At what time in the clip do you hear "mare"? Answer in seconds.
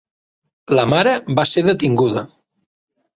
0.93-1.13